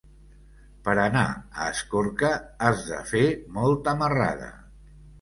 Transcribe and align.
Per 0.87 0.95
anar 1.03 1.25
a 1.65 1.69
Escorca 1.75 2.33
has 2.71 2.85
de 2.91 3.01
fer 3.13 3.25
molta 3.63 3.99
marrada. 4.05 4.55